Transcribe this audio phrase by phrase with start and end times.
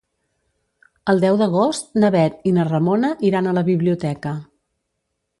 [1.11, 4.33] El deu d'agost na Bet i na Ramona iran a la biblioteca.